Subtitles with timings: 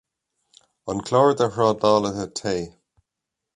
[0.93, 2.59] An Clár de Thrádálaithe Tae.